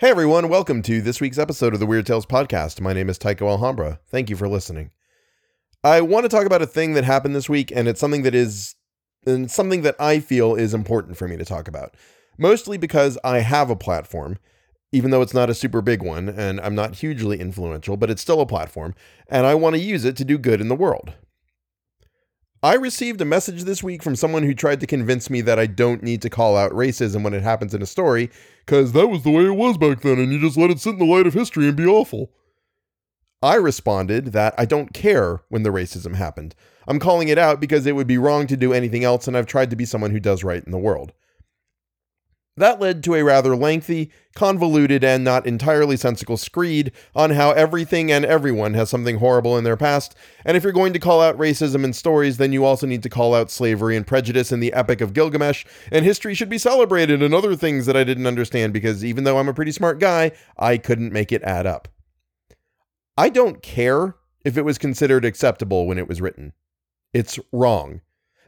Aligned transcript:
Hey 0.00 0.10
everyone, 0.10 0.48
welcome 0.48 0.80
to 0.82 1.02
this 1.02 1.20
week's 1.20 1.38
episode 1.38 1.74
of 1.74 1.80
the 1.80 1.86
Weird 1.86 2.06
Tales 2.06 2.24
podcast. 2.24 2.80
My 2.80 2.92
name 2.92 3.10
is 3.10 3.18
Tycho 3.18 3.48
Alhambra. 3.48 3.98
Thank 4.06 4.30
you 4.30 4.36
for 4.36 4.46
listening. 4.46 4.92
I 5.82 6.02
want 6.02 6.22
to 6.22 6.28
talk 6.28 6.46
about 6.46 6.62
a 6.62 6.68
thing 6.68 6.94
that 6.94 7.02
happened 7.02 7.34
this 7.34 7.48
week, 7.48 7.72
and 7.74 7.88
it's 7.88 7.98
something 7.98 8.22
that 8.22 8.32
is 8.32 8.76
and 9.26 9.50
something 9.50 9.82
that 9.82 9.96
I 9.98 10.20
feel 10.20 10.54
is 10.54 10.72
important 10.72 11.16
for 11.16 11.26
me 11.26 11.36
to 11.36 11.44
talk 11.44 11.66
about. 11.66 11.96
Mostly 12.38 12.78
because 12.78 13.18
I 13.24 13.40
have 13.40 13.70
a 13.70 13.76
platform, 13.76 14.38
even 14.92 15.10
though 15.10 15.20
it's 15.20 15.34
not 15.34 15.50
a 15.50 15.54
super 15.54 15.82
big 15.82 16.00
one, 16.00 16.28
and 16.28 16.60
I'm 16.60 16.76
not 16.76 16.94
hugely 16.94 17.40
influential, 17.40 17.96
but 17.96 18.08
it's 18.08 18.22
still 18.22 18.40
a 18.40 18.46
platform, 18.46 18.94
and 19.26 19.46
I 19.46 19.56
want 19.56 19.74
to 19.74 19.82
use 19.82 20.04
it 20.04 20.16
to 20.18 20.24
do 20.24 20.38
good 20.38 20.60
in 20.60 20.68
the 20.68 20.76
world. 20.76 21.14
I 22.60 22.74
received 22.74 23.20
a 23.20 23.24
message 23.24 23.62
this 23.62 23.84
week 23.84 24.02
from 24.02 24.16
someone 24.16 24.42
who 24.42 24.52
tried 24.52 24.80
to 24.80 24.86
convince 24.86 25.30
me 25.30 25.40
that 25.42 25.60
I 25.60 25.66
don't 25.66 26.02
need 26.02 26.20
to 26.22 26.30
call 26.30 26.56
out 26.56 26.72
racism 26.72 27.22
when 27.22 27.32
it 27.32 27.44
happens 27.44 27.72
in 27.72 27.82
a 27.82 27.86
story, 27.86 28.30
because 28.66 28.90
that 28.92 29.06
was 29.06 29.22
the 29.22 29.30
way 29.30 29.44
it 29.44 29.54
was 29.54 29.78
back 29.78 30.00
then, 30.00 30.18
and 30.18 30.32
you 30.32 30.40
just 30.40 30.56
let 30.56 30.70
it 30.70 30.80
sit 30.80 30.94
in 30.94 30.98
the 30.98 31.04
light 31.04 31.28
of 31.28 31.34
history 31.34 31.68
and 31.68 31.76
be 31.76 31.86
awful. 31.86 32.32
I 33.40 33.54
responded 33.54 34.32
that 34.32 34.56
I 34.58 34.64
don't 34.64 34.92
care 34.92 35.42
when 35.48 35.62
the 35.62 35.70
racism 35.70 36.16
happened. 36.16 36.56
I'm 36.88 36.98
calling 36.98 37.28
it 37.28 37.38
out 37.38 37.60
because 37.60 37.86
it 37.86 37.94
would 37.94 38.08
be 38.08 38.18
wrong 38.18 38.48
to 38.48 38.56
do 38.56 38.72
anything 38.72 39.04
else, 39.04 39.28
and 39.28 39.36
I've 39.36 39.46
tried 39.46 39.70
to 39.70 39.76
be 39.76 39.84
someone 39.84 40.10
who 40.10 40.18
does 40.18 40.42
right 40.42 40.64
in 40.64 40.72
the 40.72 40.78
world. 40.78 41.12
That 42.58 42.80
led 42.80 43.04
to 43.04 43.14
a 43.14 43.22
rather 43.22 43.54
lengthy, 43.54 44.10
convoluted, 44.34 45.04
and 45.04 45.22
not 45.22 45.46
entirely 45.46 45.96
sensical 45.96 46.36
screed 46.36 46.90
on 47.14 47.30
how 47.30 47.52
everything 47.52 48.10
and 48.10 48.24
everyone 48.24 48.74
has 48.74 48.90
something 48.90 49.18
horrible 49.18 49.56
in 49.56 49.62
their 49.62 49.76
past, 49.76 50.16
and 50.44 50.56
if 50.56 50.64
you're 50.64 50.72
going 50.72 50.92
to 50.92 50.98
call 50.98 51.22
out 51.22 51.38
racism 51.38 51.84
in 51.84 51.92
stories, 51.92 52.36
then 52.36 52.52
you 52.52 52.64
also 52.64 52.84
need 52.84 53.04
to 53.04 53.08
call 53.08 53.32
out 53.32 53.52
slavery 53.52 53.96
and 53.96 54.08
prejudice 54.08 54.50
in 54.50 54.58
the 54.58 54.72
Epic 54.72 55.00
of 55.00 55.12
Gilgamesh, 55.12 55.64
and 55.92 56.04
history 56.04 56.34
should 56.34 56.48
be 56.48 56.58
celebrated 56.58 57.22
and 57.22 57.32
other 57.32 57.54
things 57.54 57.86
that 57.86 57.96
I 57.96 58.02
didn't 58.02 58.26
understand 58.26 58.72
because 58.72 59.04
even 59.04 59.22
though 59.22 59.38
I'm 59.38 59.48
a 59.48 59.54
pretty 59.54 59.72
smart 59.72 60.00
guy, 60.00 60.32
I 60.58 60.78
couldn't 60.78 61.12
make 61.12 61.30
it 61.30 61.44
add 61.44 61.66
up. 61.66 61.86
I 63.16 63.28
don't 63.28 63.62
care 63.62 64.16
if 64.44 64.56
it 64.56 64.64
was 64.64 64.78
considered 64.78 65.24
acceptable 65.24 65.86
when 65.86 65.98
it 65.98 66.08
was 66.08 66.20
written. 66.20 66.54
It's 67.12 67.38
wrong 67.52 68.00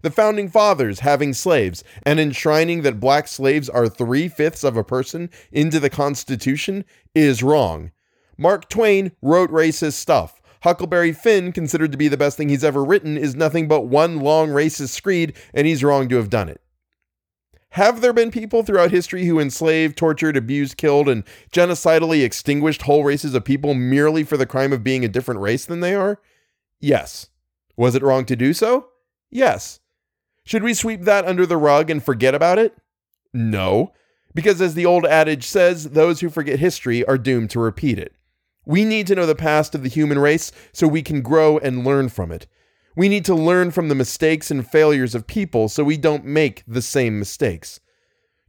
the 0.03 0.11
founding 0.11 0.49
fathers 0.49 1.01
having 1.01 1.33
slaves 1.33 1.85
and 2.05 2.19
enshrining 2.19 2.83
that 2.83 3.01
black 3.01 3.29
slaves 3.29 3.69
are 3.69 3.89
three 3.89 4.29
fifths 4.29 4.65
of 4.65 4.77
a 4.77 4.85
person 4.85 5.31
into 5.53 5.81
the 5.81 5.91
Constitution 5.91 6.85
is 7.15 7.43
wrong. 7.43 7.91
Mark 8.39 8.69
Twain 8.69 9.13
wrote 9.21 9.51
racist 9.51 9.95
stuff. 9.95 10.41
Huckleberry 10.63 11.13
Finn, 11.13 11.53
considered 11.53 11.93
to 11.93 11.99
be 11.99 12.09
the 12.09 12.17
best 12.17 12.37
thing 12.37 12.49
he's 12.49 12.65
ever 12.65 12.85
written, 12.85 13.17
is 13.17 13.35
nothing 13.35 13.67
but 13.67 13.83
one 13.83 14.21
long 14.21 14.49
racist 14.49 14.91
screed, 14.91 15.35
and 15.55 15.67
he's 15.67 15.85
wrong 15.85 16.09
to 16.09 16.17
have 16.17 16.31
done 16.31 16.49
it. 16.49 16.61
Have 17.75 18.01
there 18.01 18.13
been 18.13 18.31
people 18.31 18.63
throughout 18.63 18.91
history 18.91 19.27
who 19.27 19.39
enslaved, 19.39 19.97
tortured, 19.97 20.37
abused, 20.37 20.77
killed, 20.77 21.09
and 21.09 21.25
genocidally 21.53 22.25
extinguished 22.25 22.83
whole 22.83 23.05
races 23.05 23.35
of 23.35 23.45
people 23.45 23.75
merely 23.75 24.25
for 24.25 24.37
the 24.37 24.47
crime 24.47 24.73
of 24.73 24.83
being 24.83 25.05
a 25.05 25.09
different 25.09 25.41
race 25.41 25.65
than 25.65 25.81
they 25.81 25.95
are? 25.95 26.21
Yes. 26.81 27.29
Was 27.77 27.95
it 27.95 28.03
wrong 28.03 28.25
to 28.27 28.35
do 28.35 28.53
so? 28.53 28.89
Yes. 29.31 29.81
Should 30.51 30.65
we 30.65 30.75
sweep 30.75 31.03
that 31.03 31.27
under 31.27 31.47
the 31.47 31.57
rug 31.57 31.91
and 31.91 32.03
forget 32.03 32.35
about 32.35 32.59
it? 32.59 32.77
No, 33.33 33.93
because 34.35 34.61
as 34.61 34.75
the 34.75 34.85
old 34.85 35.07
adage 35.07 35.47
says, 35.47 35.91
those 35.91 36.19
who 36.19 36.29
forget 36.29 36.59
history 36.59 37.05
are 37.05 37.19
doomed 37.19 37.51
to 37.51 37.61
repeat 37.61 38.01
it. 38.01 38.17
We 38.67 38.85
need 38.85 39.07
to 39.07 39.15
know 39.15 39.27
the 39.27 39.37
past 39.37 39.77
of 39.77 39.85
the 39.85 39.89
human 39.89 40.19
race 40.19 40.51
so 40.73 40.89
we 40.89 41.03
can 41.03 41.23
grow 41.23 41.59
and 41.59 41.85
learn 41.85 42.09
from 42.09 42.33
it. 42.33 42.49
We 42.97 43.09
need 43.09 43.25
to 43.27 43.35
learn 43.37 43.71
from 43.71 43.89
the 43.89 43.95
mistakes 43.95 44.51
and 44.51 44.67
failures 44.67 45.15
of 45.15 45.29
people 45.29 45.69
so 45.69 45.85
we 45.85 45.97
don't 45.97 46.25
make 46.25 46.65
the 46.67 46.83
same 46.83 47.21
mistakes. 47.21 47.79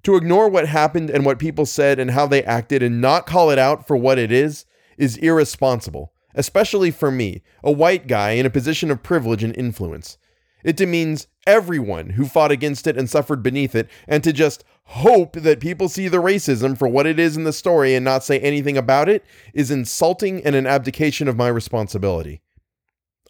To 0.02 0.16
ignore 0.16 0.49
what 0.49 0.67
happened 0.67 1.11
and 1.11 1.23
what 1.23 1.38
people 1.38 1.67
said 1.67 1.99
and 1.99 2.09
how 2.09 2.25
they 2.25 2.44
acted 2.44 2.81
and 2.81 2.99
not 2.99 3.27
call 3.27 3.52
it 3.52 3.59
out 3.59 3.85
for 3.85 3.95
what 3.95 4.17
it 4.17 4.31
is 4.31 4.66
is 4.97 5.17
irresponsible, 5.17 6.13
especially 6.33 6.89
for 6.89 7.11
me, 7.11 7.44
a 7.63 7.72
white 7.72 8.07
guy 8.07 8.31
in 8.31 8.47
a 8.47 8.49
position 8.49 8.89
of 8.89 9.03
privilege 9.03 9.44
and 9.44 9.55
influence. 9.55 10.17
It 10.63 10.77
demeans 10.77 11.27
everyone 11.47 12.11
who 12.11 12.25
fought 12.25 12.51
against 12.51 12.88
it 12.88 12.97
and 12.97 13.09
suffered 13.09 13.41
beneath 13.41 13.75
it, 13.75 13.89
and 14.07 14.23
to 14.23 14.31
just 14.31 14.63
hope 14.85 15.33
that 15.33 15.59
people 15.59 15.89
see 15.89 16.07
the 16.07 16.17
racism 16.17 16.77
for 16.77 16.88
what 16.88 17.07
it 17.07 17.19
is 17.19 17.38
in 17.38 17.44
the 17.44 17.53
story 17.53 17.95
and 17.95 18.03
not 18.03 18.23
say 18.23 18.39
anything 18.39 18.77
about 18.77 19.09
it 19.09 19.25
is 19.53 19.72
insulting 19.72 20.44
and 20.44 20.55
an 20.55 20.67
abdication 20.67 21.27
of 21.27 21.38
my 21.38 21.47
responsibility. 21.47 22.41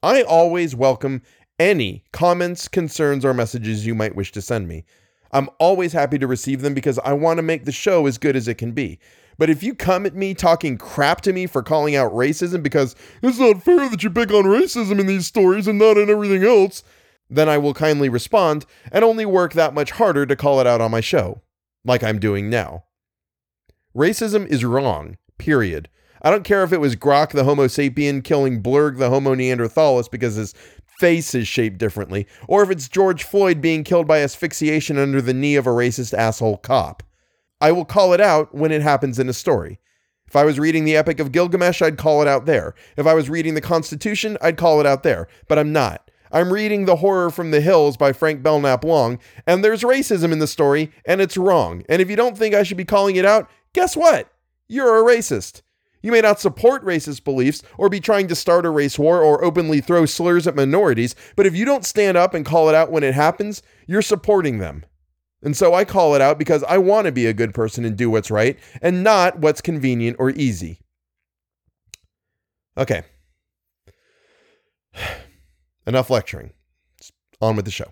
I 0.04 0.24
always 0.24 0.76
welcome 0.76 1.22
any 1.60 2.04
comments, 2.12 2.68
concerns, 2.68 3.24
or 3.24 3.34
messages 3.34 3.86
you 3.86 3.94
might 3.94 4.16
wish 4.16 4.32
to 4.32 4.42
send 4.42 4.68
me. 4.68 4.84
I'm 5.32 5.50
always 5.60 5.94
happy 5.94 6.18
to 6.20 6.28
receive 6.28 6.62
them 6.62 6.74
because 6.74 7.00
I 7.00 7.14
want 7.14 7.38
to 7.38 7.44
make 7.44 7.66
the 7.66 7.72
show 7.72 8.08
as 8.08 8.18
good 8.18 8.36
as 8.36 8.48
it 8.48 8.56
can 8.56 8.72
be. 8.72 9.00
But 9.38 9.50
if 9.50 9.64
you 9.64 9.74
come 9.74 10.06
at 10.06 10.16
me 10.16 10.34
talking 10.34 10.78
crap 10.78 11.22
to 11.22 11.34
me 11.34 11.48
for 11.48 11.64
calling 11.64 11.96
out 11.96 12.12
racism 12.14 12.62
because 12.62 12.96
it's 13.24 13.40
not 13.40 13.64
fair 13.64 13.90
that 13.90 14.04
you 14.04 14.10
pick 14.10 14.32
on 14.32 14.44
racism 14.44 15.00
in 15.00 15.08
these 15.08 15.28
stories 15.28 15.68
and 15.68 15.80
not 15.80 15.98
in 15.98 16.10
everything 16.10 16.44
else, 16.44 16.84
then 17.32 17.48
I 17.48 17.58
will 17.58 17.74
kindly 17.74 18.10
respond 18.10 18.66
and 18.92 19.04
only 19.04 19.26
work 19.26 19.54
that 19.54 19.74
much 19.74 19.92
harder 19.92 20.26
to 20.26 20.36
call 20.36 20.60
it 20.60 20.68
out 20.68 20.82
on 20.82 20.92
my 20.92 21.00
show, 21.00 21.42
like 21.86 22.04
I'm 22.04 22.20
doing 22.20 22.50
now. 22.50 22.84
Racism 23.96 24.46
is 24.48 24.66
wrong, 24.66 25.18
period. 25.38 25.90
I 26.22 26.30
don't 26.30 26.44
care 26.44 26.64
if 26.64 26.74
it 26.74 26.82
was 26.82 26.96
Grok 26.96 27.32
the 27.32 27.46
Homo 27.46 27.66
sapien 27.66 28.24
killing 28.24 28.62
Blurg 28.62 28.98
the 28.98 29.10
Homo 29.10 29.34
neanderthalis 29.34 30.12
because 30.12 30.36
his 30.36 30.54
face 31.00 31.34
is 31.34 31.48
shaped 31.48 31.80
differently, 31.80 32.28
or 32.48 32.62
if 32.62 32.70
it's 32.70 32.90
George 32.90 33.24
Floyd 33.24 33.60
being 33.62 33.84
killed 33.84 34.08
by 34.08 34.20
asphyxiation 34.20 35.00
under 35.00 35.22
the 35.22 35.34
knee 35.34 35.56
of 35.56 35.66
a 35.66 35.72
racist 35.72 36.14
asshole 36.14 36.58
cop. 36.58 37.02
I 37.60 37.72
will 37.72 37.86
call 37.86 38.14
it 38.14 38.22
out 38.22 38.54
when 38.54 38.72
it 38.72 38.82
happens 38.82 39.18
in 39.18 39.30
a 39.30 39.34
story. 39.34 39.80
If 40.28 40.36
I 40.36 40.46
was 40.46 40.60
reading 40.60 40.86
the 40.86 40.96
Epic 40.96 41.20
of 41.20 41.32
Gilgamesh, 41.32 41.82
I'd 41.82 41.98
call 41.98 42.22
it 42.22 42.28
out 42.28 42.46
there. 42.46 42.76
If 42.98 43.08
I 43.08 43.14
was 43.14 43.30
reading 43.30 43.54
the 43.54 43.62
Constitution, 43.62 44.38
I'd 44.42 44.58
call 44.58 44.80
it 44.80 44.86
out 44.86 45.04
there. 45.04 45.28
But 45.48 45.60
I'm 45.60 45.74
not. 45.74 46.11
I'm 46.32 46.54
reading 46.54 46.86
The 46.86 46.98
Horror 46.98 47.30
from 47.30 47.52
the 47.52 47.62
Hills 47.62 47.98
by 47.98 48.14
Frank 48.14 48.42
Belknap 48.42 48.84
Long, 48.84 49.20
and 49.46 49.64
there's 49.64 49.82
racism 49.82 50.32
in 50.32 50.40
the 50.40 50.48
story, 50.48 50.92
and 51.06 51.20
it's 51.20 51.36
wrong. 51.36 51.84
And 51.90 52.02
if 52.02 52.10
you 52.10 52.16
don't 52.16 52.38
think 52.38 52.56
I 52.56 52.64
should 52.64 52.78
be 52.78 52.86
calling 52.86 53.18
it 53.18 53.26
out, 53.26 53.50
guess 53.74 53.98
what? 53.98 54.32
You're 54.68 54.98
a 54.98 55.16
racist. 55.16 55.62
You 56.02 56.12
may 56.12 56.22
not 56.22 56.40
support 56.40 56.84
racist 56.84 57.24
beliefs 57.24 57.62
or 57.78 57.90
be 57.90 58.00
trying 58.00 58.28
to 58.30 58.36
start 58.36 58.66
a 58.66 58.70
race 58.70 58.98
war 58.98 59.22
or 59.22 59.44
openly 59.44 59.82
throw 59.82 60.06
slurs 60.06 60.48
at 60.48 60.56
minorities, 60.56 61.16
but 61.36 61.46
if 61.46 61.56
you 61.56 61.66
don't 61.66 61.86
stand 61.86 62.18
up 62.18 62.34
and 62.34 62.46
call 62.46 62.70
it 62.70 62.76
out 62.76 62.92
when 62.92 63.04
it 63.04 63.14
happens, 63.14 63.62
you're 63.86 64.02
supporting 64.02 64.58
them. 64.60 64.86
And 65.44 65.58
so 65.58 65.74
I 65.74 65.86
call 65.86 66.16
it 66.16 66.22
out 66.22 66.40
because 66.40 66.64
I 66.64 66.78
want 66.78 67.06
to 67.06 67.12
be 67.12 67.26
a 67.26 67.34
good 67.34 67.54
person 67.54 67.84
and 67.84 67.98
do 67.98 68.10
what's 68.10 68.32
right 68.32 68.58
and 68.82 69.04
not 69.04 69.40
what's 69.40 69.62
convenient 69.62 70.18
or 70.20 70.30
easy. 70.32 70.80
Okay. 72.78 73.04
Enough 75.88 76.10
lecturing. 76.10 76.52
On 77.42 77.56
with 77.56 77.66
the 77.66 77.72
show. 77.72 77.92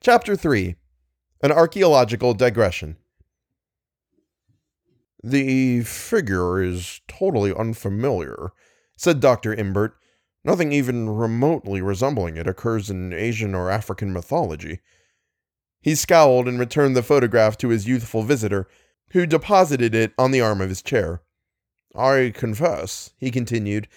Chapter 0.00 0.36
3 0.36 0.74
An 1.42 1.52
Archaeological 1.52 2.34
Digression. 2.34 2.96
The 5.22 5.82
figure 5.82 6.62
is 6.62 7.00
totally 7.06 7.54
unfamiliar, 7.54 8.52
said 8.96 9.20
Dr. 9.20 9.54
Imbert. 9.54 9.92
Nothing 10.44 10.72
even 10.72 11.08
remotely 11.08 11.80
resembling 11.80 12.36
it 12.36 12.48
occurs 12.48 12.90
in 12.90 13.12
Asian 13.12 13.54
or 13.54 13.70
African 13.70 14.12
mythology. 14.12 14.80
He 15.82 15.94
scowled 15.94 16.48
and 16.48 16.58
returned 16.58 16.96
the 16.96 17.02
photograph 17.02 17.56
to 17.58 17.68
his 17.68 17.86
youthful 17.86 18.22
visitor, 18.22 18.66
who 19.10 19.26
deposited 19.26 19.94
it 19.94 20.12
on 20.18 20.30
the 20.30 20.40
arm 20.40 20.60
of 20.60 20.68
his 20.68 20.82
chair. 20.82 21.22
I 21.94 22.32
confess, 22.34 23.12
he 23.18 23.30
continued, 23.30 23.88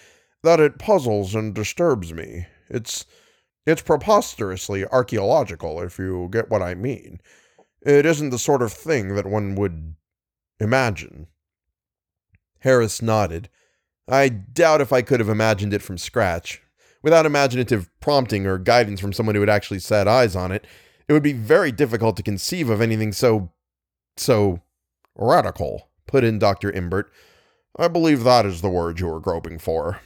that 0.42 0.60
it 0.60 0.78
puzzles 0.78 1.34
and 1.34 1.54
disturbs 1.54 2.12
me. 2.12 2.46
It's 2.68 3.06
it's 3.66 3.82
preposterously 3.82 4.86
archaeological, 4.86 5.80
if 5.80 5.98
you 5.98 6.28
get 6.30 6.50
what 6.50 6.62
I 6.62 6.74
mean. 6.74 7.20
It 7.82 8.06
isn't 8.06 8.30
the 8.30 8.38
sort 8.38 8.62
of 8.62 8.72
thing 8.72 9.16
that 9.16 9.26
one 9.26 9.56
would 9.56 9.96
imagine. 10.60 11.26
Harris 12.60 13.02
nodded. 13.02 13.48
I 14.08 14.28
doubt 14.28 14.80
if 14.80 14.92
I 14.92 15.02
could 15.02 15.18
have 15.18 15.28
imagined 15.28 15.74
it 15.74 15.82
from 15.82 15.98
scratch. 15.98 16.62
Without 17.02 17.26
imaginative 17.26 17.90
prompting 18.00 18.46
or 18.46 18.58
guidance 18.58 19.00
from 19.00 19.12
someone 19.12 19.34
who 19.34 19.40
had 19.40 19.50
actually 19.50 19.80
set 19.80 20.08
eyes 20.08 20.36
on 20.36 20.52
it, 20.52 20.64
it 21.08 21.12
would 21.12 21.22
be 21.22 21.32
very 21.32 21.72
difficult 21.72 22.16
to 22.16 22.22
conceive 22.22 22.70
of 22.70 22.80
anything 22.80 23.12
so. 23.12 23.52
so. 24.16 24.62
radical, 25.16 25.88
put 26.06 26.24
in 26.24 26.38
Dr. 26.38 26.70
Imbert. 26.70 27.10
I 27.78 27.88
believe 27.88 28.24
that 28.24 28.46
is 28.46 28.60
the 28.60 28.70
word 28.70 29.00
you 29.00 29.06
were 29.06 29.20
groping 29.20 29.58
for. 29.58 30.00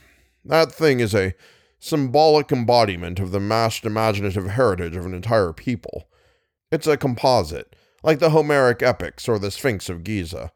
That 0.44 0.72
thing 0.72 1.00
is 1.00 1.14
a 1.14 1.34
symbolic 1.78 2.50
embodiment 2.50 3.20
of 3.20 3.31
the 3.31 3.40
massed 3.40 3.84
imaginative 3.84 4.46
heritage 4.46 4.96
of 4.96 5.06
an 5.06 5.14
entire 5.14 5.52
people. 5.52 6.08
It's 6.72 6.87
a 6.87 6.96
composite, 6.96 7.75
like 8.02 8.19
the 8.19 8.31
Homeric 8.31 8.82
epics 8.82 9.28
or 9.28 9.38
the 9.38 9.50
Sphinx 9.50 9.88
of 9.88 10.05
Giza. 10.05 10.52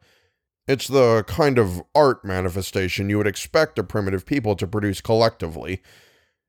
It's 0.67 0.87
the 0.87 1.23
kind 1.27 1.57
of 1.57 1.83
art 1.93 2.25
manifestation 2.25 3.09
you 3.09 3.17
would 3.17 3.27
expect 3.27 3.79
a 3.79 3.83
primitive 3.83 4.25
people 4.25 4.55
to 4.55 4.67
produce 4.67 4.99
collectively. 4.99 5.81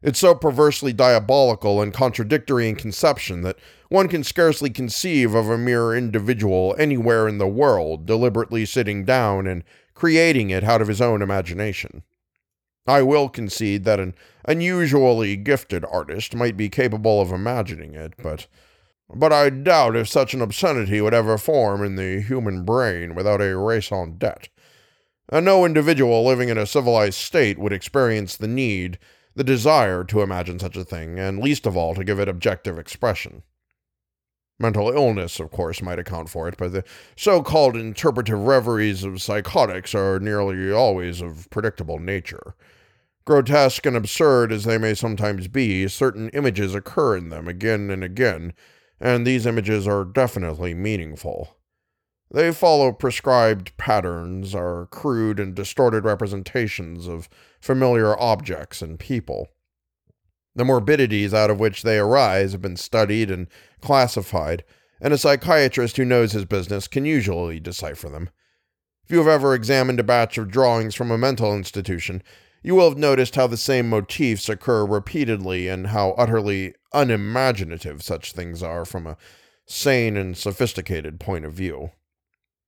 It's 0.03 0.19
so 0.19 0.35
perversely 0.35 0.93
diabolical 0.93 1.83
and 1.83 1.93
contradictory 1.93 2.69
in 2.69 2.77
conception 2.77 3.43
that 3.43 3.59
one 3.89 4.09
can 4.09 4.25
scarcely 4.25 4.71
conceive 4.71 5.35
of 5.35 5.49
a 5.49 5.59
mere 5.59 5.95
individual 5.95 6.75
anywhere 6.79 7.29
in 7.29 7.39
the 7.39 7.47
world 7.47 8.07
deliberately 8.07 8.67
sitting 8.67 9.05
down 9.05 9.47
and 9.47 9.65
creating 9.97 10.51
it 10.51 10.63
out 10.63 10.83
of 10.83 10.89
his 10.89 11.01
own 11.01 11.23
imagination. 11.23 12.05
I 12.87 13.03
will 13.03 13.29
concede 13.29 13.85
that 13.85 13.99
an 13.99 14.15
unusually 14.47 15.37
gifted 15.37 15.85
artist 15.85 16.37
might 16.37 16.57
be 16.57 16.69
capable 16.69 17.21
of 17.21 17.33
imagining 17.33 17.95
it, 17.95 18.13
but 18.23 18.47
but 19.13 19.33
I 19.33 19.51
doubt 19.51 19.97
if 19.97 20.09
such 20.09 20.35
an 20.35 20.43
obscenity 20.43 21.01
would 21.01 21.15
ever 21.15 21.39
form 21.39 21.83
in 21.85 21.97
the 21.97 22.21
human 22.21 22.65
brain 22.65 23.15
without 23.15 23.41
a 23.41 23.57
raison 23.57 24.19
d'etre. 24.19 24.51
And 25.29 25.45
no 25.45 25.65
individual 25.65 26.25
living 26.25 26.49
in 26.49 26.59
a 26.59 26.67
civilized 26.67 27.19
state 27.19 27.59
would 27.59 27.73
experience 27.73 28.37
the 28.37 28.49
need, 28.49 28.99
the 29.35 29.45
desire 29.45 30.05
to 30.05 30.23
imagine 30.23 30.59
such 30.59 30.77
a 30.77 30.85
thing, 30.85 31.19
and 31.19 31.41
least 31.41 31.67
of 31.67 31.77
all 31.77 31.95
to 31.95 32.05
give 32.05 32.21
it 32.21 32.29
objective 32.29 32.79
expression. 32.79 33.43
Mental 34.59 34.91
illness, 34.91 35.39
of 35.39 35.51
course, 35.51 35.83
might 35.83 35.99
account 35.99 36.31
for 36.31 36.49
it, 36.49 36.57
but 36.57 36.73
the 36.73 36.85
so 37.15 37.43
called 37.43 37.77
interpretive 37.77 38.39
reveries 38.39 39.05
of 39.05 39.21
psychotics 39.21 39.95
are 39.95 40.19
nearly 40.19 40.73
always 40.73 41.21
of 41.21 41.49
predictable 41.51 41.99
nature. 41.99 42.55
Grotesque 43.27 43.85
and 43.85 43.97
absurd 43.97 44.53
as 44.53 44.65
they 44.65 44.79
may 44.79 44.95
sometimes 44.95 45.49
be, 45.49 45.89
certain 45.89 46.31
images 46.31 46.75
occur 46.75 47.17
in 47.17 47.29
them 47.29 47.49
again 47.49 47.91
and 47.91 48.03
again, 48.03 48.55
and 48.99 49.27
these 49.27 49.45
images 49.45 49.87
are 49.87 50.05
definitely 50.05 50.73
meaningful. 50.73 51.57
They 52.31 52.51
follow 52.53 52.93
prescribed 52.93 53.77
patterns, 53.77 54.55
are 54.55 54.87
crude 54.87 55.39
and 55.39 55.55
distorted 55.55 56.05
representations 56.05 57.07
of 57.07 57.29
familiar 57.61 58.19
objects 58.19 58.81
and 58.81 58.99
people. 58.99 59.49
The 60.57 60.65
morbidities 60.65 61.35
out 61.35 61.51
of 61.51 61.61
which 61.61 61.83
they 61.83 61.99
arise 61.99 62.53
have 62.53 62.63
been 62.63 62.79
studied 62.79 63.31
and 63.31 63.47
classified, 63.83 64.65
and 65.03 65.13
a 65.13 65.19
psychiatrist 65.19 65.99
who 65.99 66.05
knows 66.07 66.33
his 66.33 66.47
business 66.47 66.89
can 66.89 67.05
usually 67.05 67.61
decipher 67.61 68.09
them. 68.09 68.31
If 69.05 69.11
you 69.11 69.19
have 69.19 69.29
ever 69.29 69.55
examined 69.55 70.01
a 70.01 70.03
batch 70.03 70.39
of 70.39 70.51
drawings 70.51 70.95
from 70.95 71.11
a 71.11 71.19
mental 71.19 71.55
institution, 71.55 72.23
you 72.63 72.75
will 72.75 72.89
have 72.89 72.99
noticed 72.99 73.37
how 73.37 73.47
the 73.47 73.59
same 73.59 73.91
motifs 73.91 74.49
occur 74.49 74.87
repeatedly 74.87 75.69
and 75.69 75.89
how 75.89 76.13
utterly 76.13 76.75
unimaginative 76.95 78.03
such 78.03 78.33
things 78.33 78.63
are 78.63 78.87
from 78.87 79.07
a 79.07 79.19
sane 79.67 80.17
and 80.17 80.39
sophisticated 80.39 81.21
point 81.21 81.45
of 81.45 81.53
view. 81.53 81.91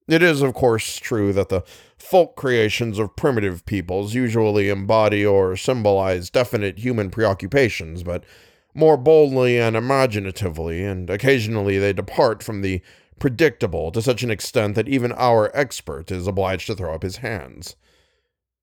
It 0.09 0.23
is, 0.23 0.41
of 0.41 0.55
course, 0.55 0.97
true 0.97 1.35
that 1.35 1.51
the 1.51 1.63
folk 1.99 2.35
creations 2.35 2.99
of 2.99 3.15
primitive 3.15 3.67
peoples 3.67 4.15
usually 4.15 4.71
embody 4.71 5.25
or 5.25 5.55
symbolize 5.55 6.31
definite 6.31 6.79
human 6.79 7.11
preoccupations, 7.11 8.03
but 8.03 8.25
more 8.75 8.97
boldly 8.97 9.61
and 9.61 9.77
imaginatively, 9.77 10.83
and 10.83 11.11
occasionally 11.11 11.77
they 11.77 11.93
depart 11.93 12.43
from 12.43 12.63
the 12.63 12.81
predictable 13.19 13.93
to 13.93 14.01
such 14.01 14.23
an 14.23 14.31
extent 14.31 14.77
that 14.77 14.89
even 14.89 15.13
our 15.13 15.55
expert 15.55 16.11
is 16.11 16.27
obliged 16.27 16.69
to 16.69 16.75
throw 16.75 16.95
up 16.95 17.03
his 17.03 17.19
hands. 17.19 17.77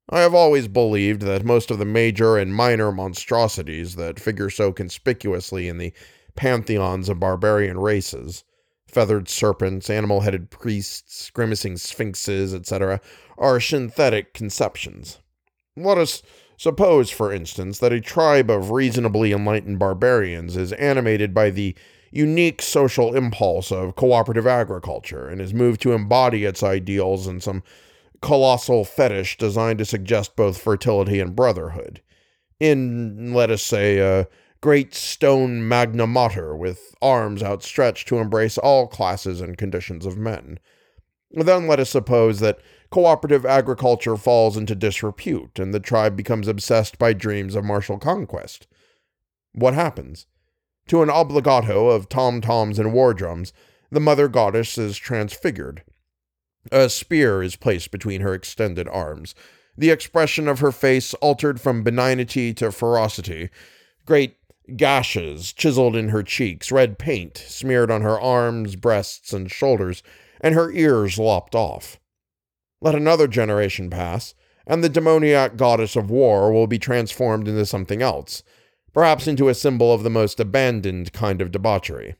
I 0.09 0.21
have 0.21 0.33
always 0.33 0.67
believed 0.67 1.21
that 1.23 1.45
most 1.45 1.69
of 1.69 1.77
the 1.77 1.85
major 1.85 2.37
and 2.37 2.55
minor 2.55 2.91
monstrosities 2.91 3.97
that 3.97 4.19
figure 4.19 4.49
so 4.49 4.71
conspicuously 4.71 5.67
in 5.67 5.77
the 5.77 5.93
pantheons 6.35 7.07
of 7.07 7.19
barbarian 7.19 7.77
races 7.77 8.43
feathered 8.95 9.27
serpents, 9.27 9.89
animal 9.89 10.21
headed 10.21 10.49
priests, 10.49 11.29
grimacing 11.31 11.75
sphinxes, 11.75 12.55
etc., 12.55 13.01
are 13.37 13.59
synthetic 13.59 14.33
conceptions. 14.33 15.19
Let 15.75 15.97
us 15.97 16.23
suppose, 16.55 17.09
for 17.09 17.33
instance, 17.33 17.79
that 17.79 17.91
a 17.91 17.99
tribe 17.99 18.49
of 18.49 18.71
reasonably 18.71 19.33
enlightened 19.33 19.79
barbarians 19.79 20.55
is 20.55 20.71
animated 20.71 21.33
by 21.33 21.49
the 21.49 21.75
unique 22.09 22.61
social 22.61 23.13
impulse 23.13 23.69
of 23.69 23.97
cooperative 23.97 24.47
agriculture 24.47 25.27
and 25.27 25.41
is 25.41 25.53
moved 25.53 25.81
to 25.81 25.91
embody 25.91 26.45
its 26.45 26.63
ideals 26.63 27.27
in 27.27 27.41
some 27.41 27.63
colossal 28.21 28.85
fetish 28.85 29.37
designed 29.37 29.79
to 29.79 29.83
suggest 29.85 30.37
both 30.37 30.61
fertility 30.61 31.19
and 31.19 31.35
brotherhood. 31.35 32.01
In, 32.61 33.33
let 33.33 33.51
us 33.51 33.61
say, 33.61 33.97
a 33.97 34.25
great 34.65 34.95
stone 34.95 35.67
magna 35.67 36.07
mater 36.07 36.55
with 36.55 36.95
arms 36.99 37.43
outstretched 37.43 38.07
to 38.07 38.17
embrace 38.17 38.57
all 38.57 38.87
classes 38.87 39.39
and 39.39 39.59
conditions 39.59 40.07
of 40.07 40.17
men. 40.17 40.57
Then 41.29 41.67
let 41.67 41.79
us 41.79 41.91
suppose 41.91 42.39
that 42.39 42.57
cooperative 42.89 43.45
agriculture 43.45 44.17
falls 44.17 44.57
into 44.57 44.73
disrepute 44.73 45.59
and 45.59 45.71
the 45.71 45.79
tribe 45.79 46.17
becomes 46.17 46.47
obsessed 46.47 46.97
by 46.97 47.13
dreams 47.13 47.53
of 47.53 47.63
martial 47.63 47.99
conquest. 47.99 48.65
What 49.53 49.75
happens? 49.75 50.25
To 50.87 51.03
an 51.03 51.09
obligato 51.09 51.95
of 51.95 52.09
tom 52.09 52.41
toms 52.41 52.79
and 52.79 52.91
war 52.91 53.13
drums, 53.13 53.53
the 53.91 53.99
mother 53.99 54.27
goddess 54.27 54.79
is 54.79 54.97
transfigured. 54.97 55.83
A 56.71 56.89
spear 56.89 57.43
is 57.43 57.55
placed 57.55 57.91
between 57.91 58.21
her 58.21 58.33
extended 58.33 58.87
arms, 58.87 59.35
the 59.77 59.91
expression 59.91 60.47
of 60.47 60.57
her 60.57 60.71
face 60.71 61.13
altered 61.15 61.61
from 61.61 61.83
benignity 61.83 62.51
to 62.55 62.71
ferocity. 62.71 63.51
Great 64.07 64.37
gashes 64.75 65.53
chiseled 65.53 65.95
in 65.95 66.09
her 66.09 66.23
cheeks, 66.23 66.71
red 66.71 66.97
paint 66.97 67.37
smeared 67.37 67.91
on 67.91 68.01
her 68.01 68.19
arms, 68.19 68.75
breasts, 68.75 69.33
and 69.33 69.51
shoulders, 69.51 70.03
and 70.41 70.55
her 70.55 70.71
ears 70.71 71.17
lopped 71.17 71.55
off. 71.55 71.99
Let 72.81 72.95
another 72.95 73.27
generation 73.27 73.89
pass, 73.89 74.33
and 74.67 74.83
the 74.83 74.89
demoniac 74.89 75.57
goddess 75.57 75.95
of 75.95 76.09
war 76.09 76.51
will 76.51 76.67
be 76.67 76.79
transformed 76.79 77.47
into 77.47 77.65
something 77.65 78.01
else, 78.01 78.43
perhaps 78.93 79.27
into 79.27 79.49
a 79.49 79.53
symbol 79.53 79.93
of 79.93 80.03
the 80.03 80.09
most 80.09 80.39
abandoned 80.39 81.13
kind 81.13 81.41
of 81.41 81.51
debauchery. 81.51 82.15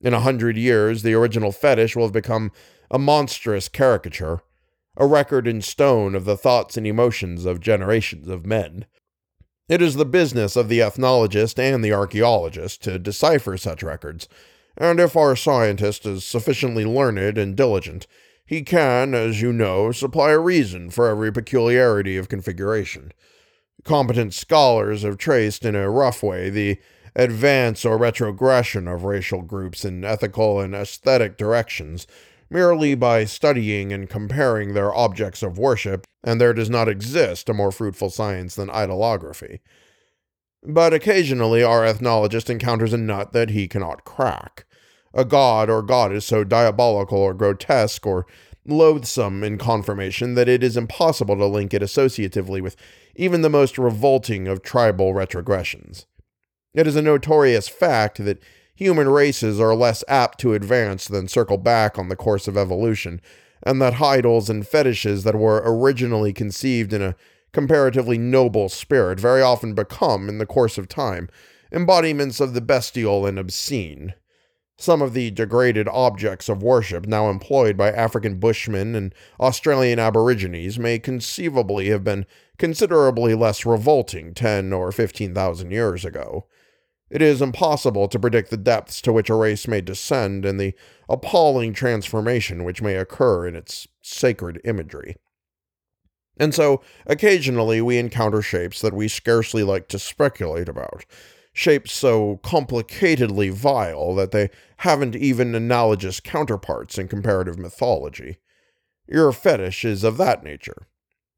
In 0.00 0.14
a 0.14 0.20
hundred 0.20 0.56
years, 0.56 1.02
the 1.02 1.14
original 1.14 1.52
fetish 1.52 1.96
will 1.96 2.04
have 2.04 2.12
become 2.12 2.52
a 2.90 2.98
monstrous 2.98 3.68
caricature, 3.68 4.40
a 4.96 5.06
record 5.06 5.46
in 5.46 5.60
stone 5.60 6.14
of 6.14 6.24
the 6.24 6.36
thoughts 6.36 6.76
and 6.76 6.86
emotions 6.86 7.44
of 7.44 7.60
generations 7.60 8.28
of 8.28 8.46
men. 8.46 8.86
It 9.68 9.82
is 9.82 9.96
the 9.96 10.06
business 10.06 10.56
of 10.56 10.70
the 10.70 10.80
ethnologist 10.80 11.58
and 11.58 11.84
the 11.84 11.92
archaeologist 11.92 12.82
to 12.84 12.98
decipher 12.98 13.58
such 13.58 13.82
records, 13.82 14.26
and 14.78 14.98
if 14.98 15.14
our 15.14 15.36
scientist 15.36 16.06
is 16.06 16.24
sufficiently 16.24 16.86
learned 16.86 17.36
and 17.36 17.54
diligent, 17.54 18.06
he 18.46 18.62
can, 18.62 19.14
as 19.14 19.42
you 19.42 19.52
know, 19.52 19.92
supply 19.92 20.30
a 20.30 20.38
reason 20.38 20.88
for 20.88 21.08
every 21.08 21.30
peculiarity 21.30 22.16
of 22.16 22.30
configuration. 22.30 23.12
Competent 23.84 24.32
scholars 24.32 25.02
have 25.02 25.18
traced 25.18 25.66
in 25.66 25.76
a 25.76 25.90
rough 25.90 26.22
way 26.22 26.48
the 26.48 26.78
advance 27.14 27.84
or 27.84 27.98
retrogression 27.98 28.88
of 28.88 29.04
racial 29.04 29.42
groups 29.42 29.84
in 29.84 30.02
ethical 30.02 30.60
and 30.60 30.74
aesthetic 30.74 31.36
directions 31.36 32.06
merely 32.50 32.94
by 32.94 33.24
studying 33.24 33.92
and 33.92 34.08
comparing 34.08 34.74
their 34.74 34.94
objects 34.94 35.42
of 35.42 35.58
worship, 35.58 36.06
and 36.24 36.40
there 36.40 36.54
does 36.54 36.70
not 36.70 36.88
exist 36.88 37.48
a 37.48 37.54
more 37.54 37.72
fruitful 37.72 38.10
science 38.10 38.54
than 38.54 38.70
idolography. 38.70 39.60
But 40.62 40.92
occasionally 40.92 41.62
our 41.62 41.84
ethnologist 41.84 42.50
encounters 42.50 42.92
a 42.92 42.98
nut 42.98 43.32
that 43.32 43.50
he 43.50 43.68
cannot 43.68 44.04
crack. 44.04 44.66
A 45.14 45.24
god 45.24 45.70
or 45.70 45.82
goddess 45.82 46.26
so 46.26 46.44
diabolical 46.44 47.18
or 47.18 47.34
grotesque 47.34 48.06
or 48.06 48.26
loathsome 48.66 49.42
in 49.42 49.56
conformation 49.56 50.34
that 50.34 50.48
it 50.48 50.62
is 50.62 50.76
impossible 50.76 51.36
to 51.36 51.46
link 51.46 51.72
it 51.72 51.82
associatively 51.82 52.60
with 52.60 52.76
even 53.16 53.40
the 53.40 53.48
most 53.48 53.78
revolting 53.78 54.46
of 54.46 54.62
tribal 54.62 55.14
retrogressions. 55.14 56.06
It 56.74 56.86
is 56.86 56.96
a 56.96 57.02
notorious 57.02 57.68
fact 57.68 58.22
that 58.24 58.42
human 58.78 59.08
races 59.08 59.58
are 59.58 59.74
less 59.74 60.04
apt 60.06 60.38
to 60.38 60.54
advance 60.54 61.08
than 61.08 61.26
circle 61.26 61.58
back 61.58 61.98
on 61.98 62.08
the 62.08 62.14
course 62.14 62.46
of 62.46 62.56
evolution, 62.56 63.20
and 63.64 63.82
that 63.82 64.00
idols 64.00 64.48
and 64.48 64.64
fetishes 64.64 65.24
that 65.24 65.34
were 65.34 65.60
originally 65.64 66.32
conceived 66.32 66.92
in 66.92 67.02
a 67.02 67.16
comparatively 67.52 68.16
noble 68.16 68.68
spirit 68.68 69.18
very 69.18 69.42
often 69.42 69.74
become, 69.74 70.28
in 70.28 70.38
the 70.38 70.46
course 70.46 70.78
of 70.78 70.86
time, 70.86 71.28
embodiments 71.72 72.38
of 72.38 72.54
the 72.54 72.60
bestial 72.60 73.26
and 73.26 73.36
obscene. 73.36 74.14
Some 74.76 75.02
of 75.02 75.12
the 75.12 75.32
degraded 75.32 75.88
objects 75.88 76.48
of 76.48 76.62
worship 76.62 77.04
now 77.08 77.28
employed 77.28 77.76
by 77.76 77.90
African 77.90 78.38
Bushmen 78.38 78.94
and 78.94 79.12
Australian 79.40 79.98
Aborigines 79.98 80.78
may 80.78 81.00
conceivably 81.00 81.88
have 81.88 82.04
been 82.04 82.26
considerably 82.58 83.34
less 83.34 83.66
revolting 83.66 84.34
ten 84.34 84.72
or 84.72 84.92
fifteen 84.92 85.34
thousand 85.34 85.72
years 85.72 86.04
ago. 86.04 86.46
It 87.10 87.22
is 87.22 87.40
impossible 87.40 88.08
to 88.08 88.18
predict 88.18 88.50
the 88.50 88.56
depths 88.56 89.00
to 89.02 89.12
which 89.12 89.30
a 89.30 89.34
race 89.34 89.66
may 89.66 89.80
descend 89.80 90.44
and 90.44 90.60
the 90.60 90.74
appalling 91.08 91.72
transformation 91.72 92.64
which 92.64 92.82
may 92.82 92.96
occur 92.96 93.46
in 93.46 93.56
its 93.56 93.88
sacred 94.02 94.60
imagery. 94.64 95.16
And 96.38 96.54
so, 96.54 96.82
occasionally, 97.06 97.80
we 97.80 97.98
encounter 97.98 98.42
shapes 98.42 98.80
that 98.80 98.94
we 98.94 99.08
scarcely 99.08 99.64
like 99.64 99.88
to 99.88 99.98
speculate 99.98 100.68
about, 100.68 101.04
shapes 101.52 101.92
so 101.92 102.38
complicatedly 102.44 103.50
vile 103.50 104.14
that 104.14 104.30
they 104.30 104.50
haven't 104.78 105.16
even 105.16 105.54
analogous 105.54 106.20
counterparts 106.20 106.98
in 106.98 107.08
comparative 107.08 107.58
mythology. 107.58 108.38
Your 109.08 109.32
fetish 109.32 109.84
is 109.84 110.04
of 110.04 110.18
that 110.18 110.44
nature. 110.44 110.86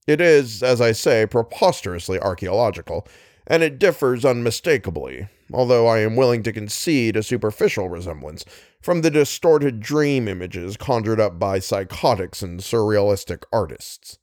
It 0.06 0.20
is, 0.20 0.62
as 0.62 0.80
I 0.80 0.92
say, 0.92 1.24
preposterously 1.24 2.18
archaeological, 2.18 3.06
and 3.50 3.64
it 3.64 3.80
differs 3.80 4.24
unmistakably, 4.24 5.28
although 5.52 5.88
I 5.88 5.98
am 5.98 6.14
willing 6.14 6.44
to 6.44 6.52
concede 6.52 7.16
a 7.16 7.22
superficial 7.24 7.88
resemblance 7.88 8.44
from 8.80 9.02
the 9.02 9.10
distorted 9.10 9.80
dream 9.80 10.28
images 10.28 10.76
conjured 10.76 11.18
up 11.18 11.36
by 11.36 11.58
psychotics 11.58 12.42
and 12.42 12.60
surrealistic 12.60 13.42
artists. 13.52 14.18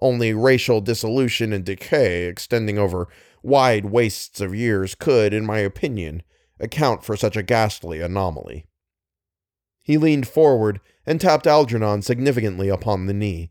Only 0.00 0.32
racial 0.32 0.80
dissolution 0.80 1.52
and 1.52 1.64
decay 1.64 2.26
extending 2.26 2.78
over 2.78 3.08
wide 3.42 3.86
wastes 3.86 4.40
of 4.40 4.54
years 4.54 4.94
could, 4.94 5.34
in 5.34 5.44
my 5.44 5.58
opinion, 5.58 6.22
account 6.60 7.02
for 7.02 7.16
such 7.16 7.36
a 7.36 7.42
ghastly 7.42 8.00
anomaly. 8.00 8.66
He 9.82 9.98
leaned 9.98 10.28
forward 10.28 10.80
and 11.04 11.20
tapped 11.20 11.48
Algernon 11.48 12.02
significantly 12.02 12.68
upon 12.68 13.06
the 13.06 13.14
knee. 13.14 13.50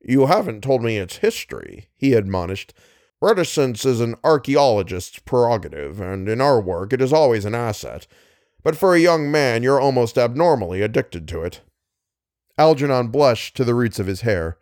You 0.00 0.26
haven't 0.26 0.62
told 0.62 0.82
me 0.82 0.96
its 0.96 1.18
history, 1.18 1.90
he 1.94 2.14
admonished. 2.14 2.72
Reticence 3.20 3.84
is 3.84 4.00
an 4.00 4.16
archaeologist's 4.24 5.18
prerogative, 5.18 6.00
and 6.00 6.28
in 6.28 6.40
our 6.40 6.60
work 6.60 6.92
it 6.92 7.02
is 7.02 7.12
always 7.12 7.44
an 7.44 7.54
asset. 7.54 8.06
But 8.62 8.76
for 8.76 8.94
a 8.94 9.00
young 9.00 9.30
man, 9.30 9.62
you're 9.62 9.80
almost 9.80 10.18
abnormally 10.18 10.82
addicted 10.82 11.28
to 11.28 11.42
it. 11.42 11.60
Algernon 12.58 13.08
blushed 13.08 13.56
to 13.56 13.64
the 13.64 13.74
roots 13.74 13.98
of 13.98 14.06
his 14.06 14.22
hair. 14.22 14.58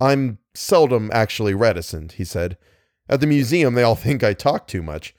I'm 0.00 0.38
seldom 0.54 1.10
actually 1.12 1.54
reticent, 1.54 2.12
he 2.12 2.24
said. 2.24 2.56
At 3.08 3.20
the 3.20 3.26
museum, 3.26 3.74
they 3.74 3.82
all 3.82 3.94
think 3.96 4.22
I 4.22 4.34
talk 4.34 4.66
too 4.66 4.82
much. 4.82 5.14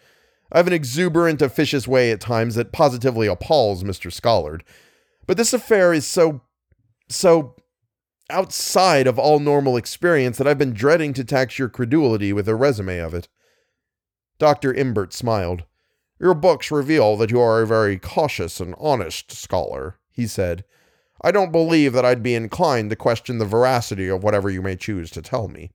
I 0.52 0.58
have 0.58 0.68
an 0.68 0.74
exuberant, 0.74 1.42
officious 1.42 1.88
way 1.88 2.12
at 2.12 2.22
times 2.22 2.56
that 2.56 2.72
positively 2.72 3.28
appalls 3.28 3.84
Mr. 3.84 4.12
Scollard. 4.12 4.62
But 5.26 5.36
this 5.36 5.54
affair 5.54 5.94
is 5.94 6.06
so. 6.06 6.42
so 7.10 7.56
outside 8.30 9.08
of 9.08 9.18
all 9.18 9.40
normal 9.40 9.78
experience 9.78 10.38
that 10.38 10.48
I've 10.48 10.58
been 10.58 10.74
dreading 10.74 11.14
to 11.14 11.24
tax 11.24 11.58
your 11.58 11.70
credulity 11.70 12.34
with 12.34 12.48
a 12.48 12.56
resume 12.56 13.00
of 13.00 13.14
it. 13.14 13.28
Dr. 14.40 14.74
Imbert 14.74 15.14
smiled. 15.14 15.64
Your 16.20 16.34
books 16.34 16.72
reveal 16.72 17.16
that 17.18 17.32
you 17.32 17.40
are 17.40 17.62
a 17.62 17.68
very 17.68 17.98
cautious 17.98 18.60
and 18.60 18.76
honest 18.78 19.32
scholar, 19.32 20.00
he 20.12 20.28
said. 20.28 20.64
I 21.22 21.32
don't 21.32 21.52
believe 21.52 21.94
that 21.94 22.06
I'd 22.06 22.24
be 22.24 22.36
inclined 22.36 22.90
to 22.90 22.96
question 22.96 23.38
the 23.38 23.46
veracity 23.46 24.08
of 24.08 24.24
whatever 24.24 24.50
you 24.50 24.62
may 24.62 24.76
choose 24.76 25.10
to 25.12 25.22
tell 25.22 25.48
me. 25.48 25.72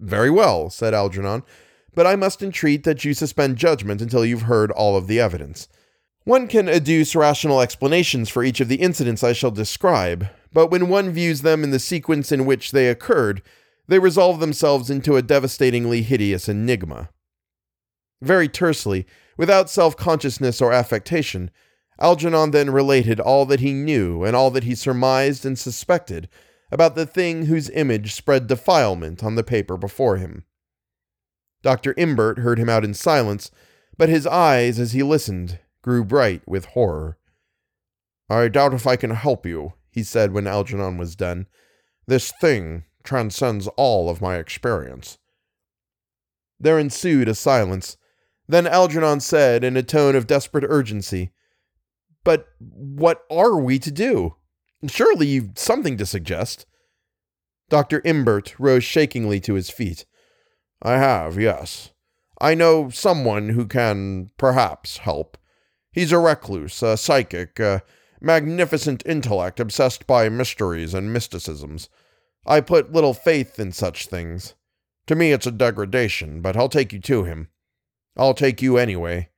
Very 0.00 0.30
well, 0.30 0.70
said 0.70 0.94
Algernon, 0.94 1.42
but 1.94 2.06
I 2.06 2.16
must 2.16 2.42
entreat 2.42 2.84
that 2.84 3.04
you 3.04 3.14
suspend 3.14 3.56
judgment 3.56 4.00
until 4.00 4.24
you've 4.24 4.42
heard 4.42 4.70
all 4.72 4.96
of 4.96 5.06
the 5.06 5.20
evidence. 5.20 5.68
One 6.30 6.46
can 6.46 6.68
adduce 6.68 7.16
rational 7.16 7.60
explanations 7.60 8.28
for 8.28 8.44
each 8.44 8.60
of 8.60 8.68
the 8.68 8.76
incidents 8.76 9.24
I 9.24 9.32
shall 9.32 9.50
describe, 9.50 10.28
but 10.52 10.68
when 10.68 10.88
one 10.88 11.10
views 11.10 11.42
them 11.42 11.64
in 11.64 11.72
the 11.72 11.80
sequence 11.80 12.30
in 12.30 12.46
which 12.46 12.70
they 12.70 12.86
occurred, 12.88 13.42
they 13.88 13.98
resolve 13.98 14.38
themselves 14.38 14.90
into 14.90 15.16
a 15.16 15.22
devastatingly 15.22 16.02
hideous 16.02 16.48
enigma. 16.48 17.10
Very 18.22 18.48
tersely, 18.48 19.08
without 19.36 19.68
self 19.68 19.96
consciousness 19.96 20.62
or 20.62 20.72
affectation, 20.72 21.50
Algernon 21.98 22.52
then 22.52 22.70
related 22.70 23.18
all 23.18 23.44
that 23.46 23.58
he 23.58 23.72
knew 23.72 24.22
and 24.22 24.36
all 24.36 24.52
that 24.52 24.62
he 24.62 24.76
surmised 24.76 25.44
and 25.44 25.58
suspected 25.58 26.28
about 26.70 26.94
the 26.94 27.06
thing 27.06 27.46
whose 27.46 27.70
image 27.70 28.14
spread 28.14 28.46
defilement 28.46 29.24
on 29.24 29.34
the 29.34 29.42
paper 29.42 29.76
before 29.76 30.18
him. 30.18 30.44
Dr. 31.64 31.92
Imbert 31.98 32.38
heard 32.38 32.60
him 32.60 32.68
out 32.68 32.84
in 32.84 32.94
silence, 32.94 33.50
but 33.98 34.08
his 34.08 34.28
eyes, 34.28 34.78
as 34.78 34.92
he 34.92 35.02
listened, 35.02 35.58
grew 35.82 36.04
bright 36.04 36.42
with 36.46 36.66
horror. 36.66 37.18
I 38.28 38.48
doubt 38.48 38.74
if 38.74 38.86
I 38.86 38.96
can 38.96 39.10
help 39.10 39.44
you, 39.44 39.74
he 39.90 40.02
said 40.02 40.32
when 40.32 40.46
Algernon 40.46 40.98
was 40.98 41.16
done. 41.16 41.46
This 42.06 42.32
thing 42.40 42.84
transcends 43.02 43.66
all 43.76 44.08
of 44.08 44.20
my 44.20 44.36
experience. 44.36 45.18
There 46.58 46.78
ensued 46.78 47.28
a 47.28 47.34
silence. 47.34 47.96
Then 48.46 48.66
Algernon 48.66 49.20
said 49.20 49.64
in 49.64 49.76
a 49.76 49.82
tone 49.82 50.14
of 50.14 50.26
desperate 50.26 50.64
urgency, 50.68 51.30
But 52.22 52.46
what 52.58 53.22
are 53.30 53.56
we 53.56 53.78
to 53.78 53.90
do? 53.90 54.36
Surely 54.86 55.26
you've 55.26 55.50
something 55.56 55.96
to 55.96 56.06
suggest. 56.06 56.66
Dr. 57.68 58.02
Imbert 58.04 58.58
rose 58.58 58.84
shakingly 58.84 59.40
to 59.40 59.54
his 59.54 59.70
feet. 59.70 60.04
I 60.82 60.98
have, 60.98 61.38
yes. 61.38 61.90
I 62.40 62.54
know 62.54 62.90
someone 62.90 63.50
who 63.50 63.66
can, 63.66 64.30
perhaps, 64.36 64.98
help. 64.98 65.36
He's 65.92 66.12
a 66.12 66.18
recluse, 66.18 66.82
a 66.82 66.96
psychic, 66.96 67.58
a 67.58 67.82
magnificent 68.20 69.02
intellect 69.06 69.58
obsessed 69.58 70.06
by 70.06 70.28
mysteries 70.28 70.94
and 70.94 71.12
mysticisms. 71.12 71.88
I 72.46 72.60
put 72.60 72.92
little 72.92 73.14
faith 73.14 73.58
in 73.58 73.72
such 73.72 74.06
things. 74.06 74.54
To 75.06 75.14
me, 75.14 75.32
it's 75.32 75.46
a 75.46 75.52
degradation, 75.52 76.40
but 76.42 76.56
I'll 76.56 76.68
take 76.68 76.92
you 76.92 77.00
to 77.00 77.24
him. 77.24 77.48
I'll 78.16 78.34
take 78.34 78.62
you 78.62 78.76
anyway. 78.76 79.30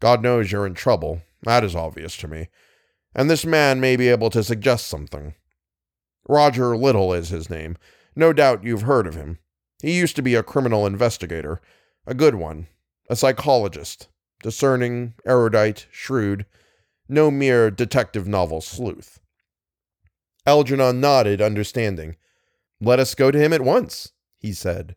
God 0.00 0.22
knows 0.22 0.50
you're 0.50 0.66
in 0.66 0.74
trouble. 0.74 1.22
That 1.42 1.64
is 1.64 1.76
obvious 1.76 2.16
to 2.18 2.28
me. 2.28 2.48
And 3.14 3.28
this 3.28 3.44
man 3.44 3.80
may 3.80 3.96
be 3.96 4.08
able 4.08 4.30
to 4.30 4.44
suggest 4.44 4.86
something. 4.86 5.34
Roger 6.28 6.76
Little 6.76 7.12
is 7.12 7.30
his 7.30 7.50
name. 7.50 7.76
No 8.14 8.32
doubt 8.32 8.64
you've 8.64 8.82
heard 8.82 9.06
of 9.06 9.14
him. 9.14 9.38
He 9.82 9.96
used 9.96 10.16
to 10.16 10.22
be 10.22 10.34
a 10.34 10.42
criminal 10.42 10.86
investigator, 10.86 11.60
a 12.06 12.14
good 12.14 12.34
one, 12.34 12.66
a 13.08 13.16
psychologist, 13.16 14.08
discerning, 14.42 15.14
erudite, 15.26 15.86
shrewd, 15.90 16.46
no 17.08 17.30
mere 17.30 17.70
detective 17.70 18.26
novel 18.26 18.60
sleuth. 18.60 19.20
Algernon 20.46 21.00
nodded, 21.00 21.42
understanding. 21.42 22.16
Let 22.80 23.00
us 23.00 23.14
go 23.14 23.30
to 23.30 23.38
him 23.38 23.52
at 23.52 23.62
once, 23.62 24.12
he 24.38 24.52
said. 24.52 24.96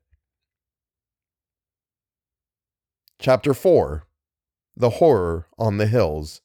Chapter 3.19 3.53
4 3.53 4.05
The 4.75 4.91
Horror 4.91 5.47
on 5.57 5.77
the 5.77 5.87
Hills. 5.87 6.41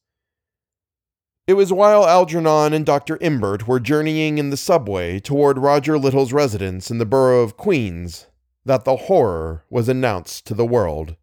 It 1.47 1.55
was 1.55 1.73
while 1.73 2.05
Algernon 2.05 2.73
and 2.73 2.85
Dr. 2.85 3.19
Imbert 3.21 3.69
were 3.69 3.79
journeying 3.79 4.39
in 4.39 4.51
the 4.51 4.57
subway 4.57 5.21
toward 5.21 5.59
Roger 5.59 5.97
Little's 5.97 6.33
residence 6.33 6.91
in 6.91 6.99
the 6.99 7.07
borough 7.07 7.43
of 7.43 7.57
Queens 7.57 8.27
that 8.65 8.85
the 8.85 8.97
horror 8.97 9.65
was 9.71 9.89
announced 9.89 10.45
to 10.47 10.55
the 10.55 10.67
world. 10.67 11.15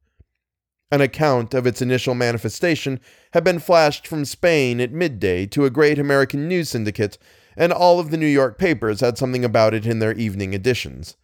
An 0.93 1.01
account 1.01 1.55
of 1.55 1.65
its 1.65 1.81
initial 1.81 2.13
manifestation 2.13 3.00
had 3.31 3.43
been 3.43 3.57
flashed 3.57 4.05
from 4.05 4.25
Spain 4.25 4.79
at 4.79 4.91
midday 4.91 5.47
to 5.47 5.65
a 5.65 5.71
great 5.71 5.97
American 5.97 6.47
news 6.47 6.69
syndicate, 6.69 7.17
and 7.57 7.73
all 7.73 8.00
of 8.00 8.12
the 8.12 8.17
New 8.17 8.27
York 8.27 8.59
papers 8.59 9.00
had 9.00 9.17
something 9.17 9.43
about 9.43 9.73
it 9.73 9.88
in 9.88 9.97
their 9.97 10.13
evening 10.13 10.53
editions. 10.53 11.17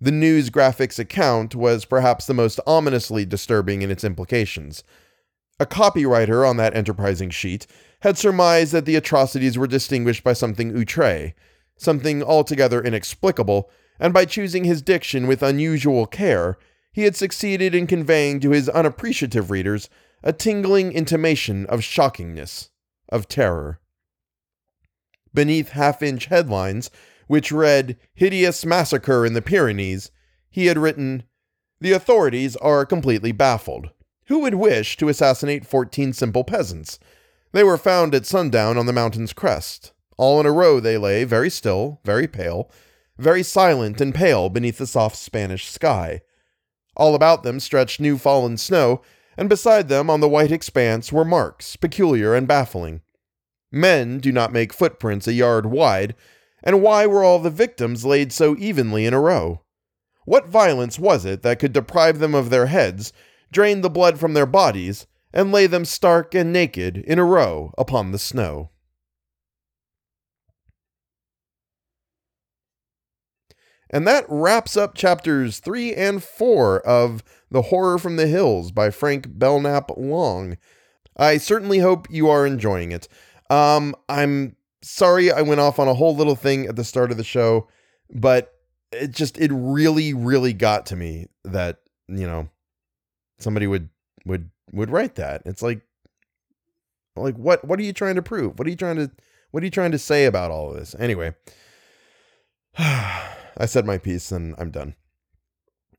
The 0.00 0.10
news 0.10 0.50
graphics 0.50 0.98
account 0.98 1.54
was 1.54 1.84
perhaps 1.84 2.26
the 2.26 2.34
most 2.34 2.58
ominously 2.66 3.24
disturbing 3.24 3.82
in 3.82 3.90
its 3.92 4.02
implications. 4.02 4.82
A 5.60 5.64
copywriter 5.64 6.44
on 6.44 6.56
that 6.56 6.74
enterprising 6.74 7.30
sheet 7.30 7.68
had 8.00 8.18
surmised 8.18 8.72
that 8.72 8.84
the 8.84 8.96
atrocities 8.96 9.56
were 9.56 9.68
distinguished 9.68 10.24
by 10.24 10.32
something 10.32 10.76
outre, 10.76 11.34
something 11.76 12.20
altogether 12.20 12.82
inexplicable, 12.82 13.70
and 14.00 14.12
by 14.12 14.24
choosing 14.24 14.64
his 14.64 14.82
diction 14.82 15.28
with 15.28 15.40
unusual 15.40 16.04
care, 16.04 16.58
he 16.94 17.02
had 17.02 17.16
succeeded 17.16 17.74
in 17.74 17.88
conveying 17.88 18.38
to 18.38 18.52
his 18.52 18.68
unappreciative 18.68 19.50
readers 19.50 19.90
a 20.22 20.32
tingling 20.32 20.92
intimation 20.92 21.66
of 21.66 21.80
shockingness, 21.80 22.70
of 23.08 23.26
terror. 23.26 23.80
Beneath 25.34 25.70
half 25.70 26.02
inch 26.04 26.26
headlines, 26.26 26.92
which 27.26 27.50
read, 27.50 27.96
Hideous 28.14 28.64
Massacre 28.64 29.26
in 29.26 29.32
the 29.32 29.42
Pyrenees, 29.42 30.12
he 30.48 30.66
had 30.66 30.78
written, 30.78 31.24
The 31.80 31.90
authorities 31.90 32.54
are 32.56 32.86
completely 32.86 33.32
baffled. 33.32 33.90
Who 34.26 34.38
would 34.38 34.54
wish 34.54 34.96
to 34.98 35.08
assassinate 35.08 35.66
14 35.66 36.12
simple 36.12 36.44
peasants? 36.44 37.00
They 37.50 37.64
were 37.64 37.76
found 37.76 38.14
at 38.14 38.24
sundown 38.24 38.78
on 38.78 38.86
the 38.86 38.92
mountain's 38.92 39.32
crest. 39.32 39.92
All 40.16 40.38
in 40.38 40.46
a 40.46 40.52
row 40.52 40.78
they 40.78 40.96
lay, 40.96 41.24
very 41.24 41.50
still, 41.50 42.00
very 42.04 42.28
pale, 42.28 42.70
very 43.18 43.42
silent 43.42 44.00
and 44.00 44.14
pale 44.14 44.48
beneath 44.48 44.78
the 44.78 44.86
soft 44.86 45.16
Spanish 45.16 45.68
sky. 45.68 46.20
All 46.96 47.14
about 47.14 47.42
them 47.42 47.60
stretched 47.60 48.00
new 48.00 48.18
fallen 48.18 48.56
snow, 48.56 49.02
and 49.36 49.48
beside 49.48 49.88
them 49.88 50.08
on 50.08 50.20
the 50.20 50.28
white 50.28 50.52
expanse 50.52 51.12
were 51.12 51.24
marks, 51.24 51.76
peculiar 51.76 52.34
and 52.34 52.46
baffling. 52.46 53.00
Men 53.72 54.18
do 54.18 54.30
not 54.30 54.52
make 54.52 54.72
footprints 54.72 55.26
a 55.26 55.32
yard 55.32 55.66
wide, 55.66 56.14
and 56.62 56.80
why 56.80 57.06
were 57.06 57.24
all 57.24 57.40
the 57.40 57.50
victims 57.50 58.04
laid 58.04 58.32
so 58.32 58.56
evenly 58.56 59.06
in 59.06 59.12
a 59.12 59.20
row? 59.20 59.62
What 60.24 60.48
violence 60.48 60.98
was 60.98 61.24
it 61.24 61.42
that 61.42 61.58
could 61.58 61.72
deprive 61.72 62.18
them 62.18 62.34
of 62.34 62.50
their 62.50 62.66
heads, 62.66 63.12
drain 63.50 63.80
the 63.80 63.90
blood 63.90 64.18
from 64.18 64.34
their 64.34 64.46
bodies, 64.46 65.06
and 65.32 65.52
lay 65.52 65.66
them 65.66 65.84
stark 65.84 66.34
and 66.34 66.52
naked 66.52 66.96
in 66.98 67.18
a 67.18 67.24
row 67.24 67.74
upon 67.76 68.12
the 68.12 68.18
snow? 68.18 68.70
And 73.90 74.06
that 74.06 74.24
wraps 74.28 74.76
up 74.76 74.94
chapters 74.94 75.58
three 75.58 75.94
and 75.94 76.22
four 76.22 76.80
of 76.80 77.22
The 77.50 77.62
Horror 77.62 77.98
from 77.98 78.16
the 78.16 78.26
Hills 78.26 78.72
by 78.72 78.90
Frank 78.90 79.38
Belknap 79.38 79.90
Long. 79.96 80.56
I 81.16 81.38
certainly 81.38 81.78
hope 81.78 82.10
you 82.10 82.28
are 82.28 82.46
enjoying 82.46 82.92
it. 82.92 83.08
Um, 83.50 83.94
I'm 84.08 84.56
sorry 84.82 85.30
I 85.30 85.42
went 85.42 85.60
off 85.60 85.78
on 85.78 85.88
a 85.88 85.94
whole 85.94 86.16
little 86.16 86.34
thing 86.34 86.66
at 86.66 86.76
the 86.76 86.84
start 86.84 87.10
of 87.10 87.16
the 87.16 87.24
show, 87.24 87.68
but 88.10 88.52
it 88.90 89.10
just, 89.12 89.38
it 89.38 89.50
really, 89.52 90.12
really 90.12 90.52
got 90.52 90.86
to 90.86 90.96
me 90.96 91.26
that, 91.44 91.78
you 92.08 92.26
know, 92.26 92.48
somebody 93.38 93.66
would 93.66 93.88
would 94.24 94.50
would 94.72 94.90
write 94.90 95.14
that. 95.16 95.42
It's 95.44 95.62
like 95.62 95.82
like 97.16 97.36
what 97.36 97.64
what 97.64 97.78
are 97.78 97.82
you 97.82 97.92
trying 97.92 98.16
to 98.16 98.22
prove? 98.22 98.58
What 98.58 98.66
are 98.66 98.70
you 98.70 98.76
trying 98.76 98.96
to 98.96 99.10
what 99.50 99.62
are 99.62 99.66
you 99.66 99.70
trying 99.70 99.92
to 99.92 99.98
say 99.98 100.24
about 100.24 100.50
all 100.50 100.70
of 100.70 100.76
this? 100.76 100.94
Anyway, 100.98 101.34
I 103.56 103.66
said 103.66 103.86
my 103.86 103.98
piece 103.98 104.32
and 104.32 104.54
I'm 104.58 104.70
done. 104.70 104.94